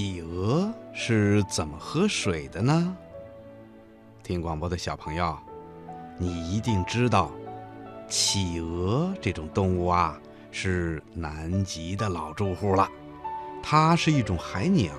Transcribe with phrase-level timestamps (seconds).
[0.00, 2.96] 企鹅是怎么喝水的呢？
[4.22, 5.36] 听广播的小朋友，
[6.16, 7.30] 你一定知道，
[8.08, 10.18] 企鹅这种动物啊，
[10.50, 12.88] 是南极的老住户了。
[13.62, 14.90] 它是一种海鸟，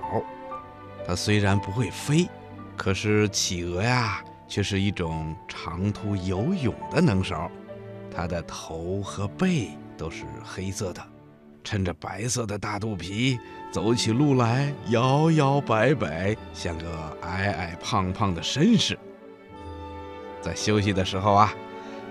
[1.07, 2.29] 它虽然不会飞，
[2.77, 7.49] 可是企鹅呀，却是一种长途游泳的能手。
[8.15, 11.03] 它的头和背都是黑色的，
[11.63, 13.39] 衬着白色的大肚皮，
[13.71, 18.97] 走起路来摇摇摆摆，像个矮矮胖胖的绅士。
[20.41, 21.53] 在休息的时候啊，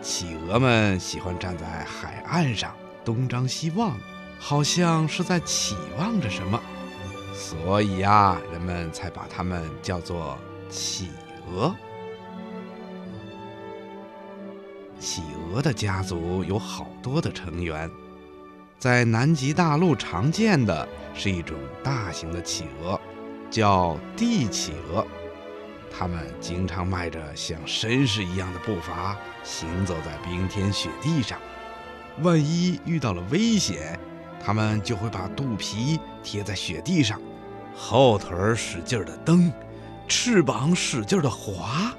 [0.01, 3.97] 企鹅们喜欢站在海岸上东张西望。
[4.43, 6.59] 好像是在期望着什么，
[7.35, 10.39] 所以呀，人们才把它们叫做
[10.71, 11.11] 企
[11.47, 11.77] 鹅。
[14.99, 17.91] 企鹅的家族有好多的成员，
[18.81, 22.99] 在南极大陆常见的是一种大型的企鹅，
[23.51, 25.07] 叫帝企鹅。
[25.91, 31.39] 它们经常迈着像绅士一样的步伐，行走在冰天雪地上。
[32.23, 34.01] 万一遇到了危险，
[34.43, 37.21] 它们就会把肚皮贴在雪地上，
[37.77, 39.53] 后腿使劲的蹬，
[40.09, 41.93] 翅膀使劲的划，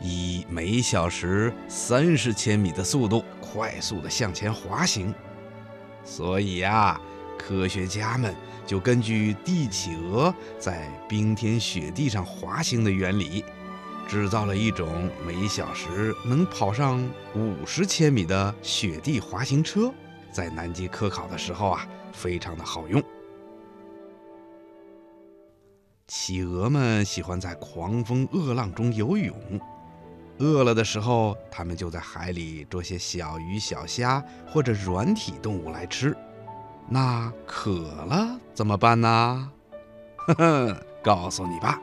[0.00, 5.12] 以每小时三十千米的速度快速的向前滑行。
[6.10, 6.98] 所以呀，
[7.36, 8.34] 科学家们
[8.66, 13.44] 就根据地企鹅在冰天雪地上滑行的原理，
[14.08, 16.98] 制造了一种每小时能跑上
[17.34, 19.92] 五十千米的雪地滑行车。
[20.32, 23.00] 在南极科考的时候啊，非常的好用。
[26.08, 29.36] 企鹅们喜欢在狂风恶浪中游泳，
[30.38, 36.16] 饿了的时候，它们就在海里捉些小鱼小虾或者软体动物来吃。
[36.88, 37.70] 那渴
[38.06, 39.50] 了怎么办呢？
[40.26, 41.80] 呵呵，告诉你吧，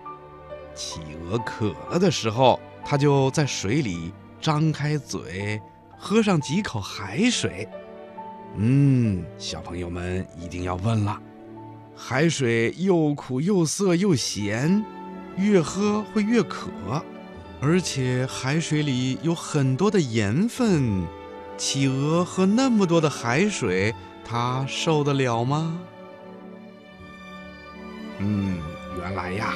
[0.73, 5.61] 企鹅渴了的时候，它就在水里张开嘴，
[5.97, 7.67] 喝上几口海水。
[8.57, 11.21] 嗯，小朋友们一定要问了：
[11.95, 14.83] 海水又苦又涩又咸，
[15.35, 16.69] 越喝会越渴，
[17.61, 21.03] 而且海水里有很多的盐分。
[21.57, 23.93] 企鹅喝那么多的海水，
[24.25, 25.79] 它受得了吗？
[28.19, 28.59] 嗯，
[28.99, 29.53] 原来呀，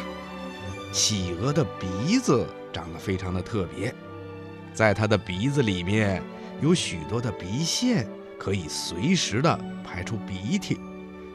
[0.92, 3.94] 企鹅的鼻子长得非常的特别，
[4.74, 6.24] 在它的鼻子里面
[6.62, 8.08] 有许多的鼻腺。
[8.40, 10.80] 可以随时的排出鼻涕，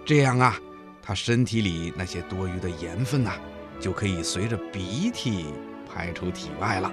[0.07, 0.57] 这样啊，
[1.03, 3.33] 它身体里那些多余的盐分呐，
[3.79, 5.45] 就可以随着鼻涕
[5.95, 6.91] 排出体外了。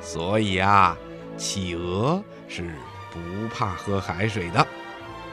[0.00, 0.96] 所以啊，
[1.36, 2.74] 企鹅是
[3.10, 4.66] 不怕喝海水的。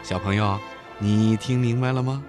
[0.01, 0.57] 小朋友，
[0.97, 2.23] 你听明白了吗？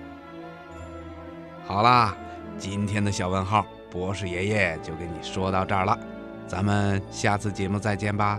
[1.65, 2.15] 好啦，
[2.59, 5.99] 今天的小问号，博士爷爷就跟你说到这儿了，
[6.47, 8.39] 咱们下次节目再见吧。